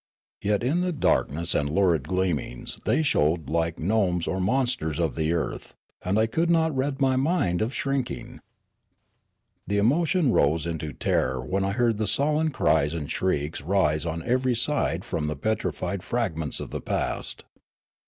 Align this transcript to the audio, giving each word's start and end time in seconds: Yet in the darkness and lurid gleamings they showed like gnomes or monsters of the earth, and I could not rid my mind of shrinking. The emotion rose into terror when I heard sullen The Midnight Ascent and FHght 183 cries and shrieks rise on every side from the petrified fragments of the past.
Yet 0.41 0.63
in 0.63 0.81
the 0.81 0.91
darkness 0.91 1.53
and 1.53 1.69
lurid 1.69 2.07
gleamings 2.07 2.79
they 2.85 3.03
showed 3.03 3.51
like 3.51 3.77
gnomes 3.77 4.25
or 4.25 4.39
monsters 4.41 4.99
of 4.99 5.13
the 5.15 5.31
earth, 5.31 5.75
and 6.03 6.17
I 6.17 6.25
could 6.25 6.49
not 6.49 6.75
rid 6.75 6.99
my 6.99 7.15
mind 7.17 7.61
of 7.61 7.71
shrinking. 7.71 8.39
The 9.67 9.77
emotion 9.77 10.31
rose 10.31 10.65
into 10.65 10.91
terror 10.91 11.39
when 11.45 11.63
I 11.63 11.69
heard 11.73 11.99
sullen 11.99 12.47
The 12.47 12.49
Midnight 12.49 12.49
Ascent 12.49 12.51
and 12.51 12.51
FHght 12.51 12.63
183 12.63 12.65
cries 12.65 12.93
and 12.95 13.11
shrieks 13.11 13.61
rise 13.61 14.05
on 14.07 14.23
every 14.23 14.55
side 14.55 15.05
from 15.05 15.27
the 15.27 15.35
petrified 15.35 16.01
fragments 16.01 16.59
of 16.59 16.71
the 16.71 16.81
past. 16.81 17.43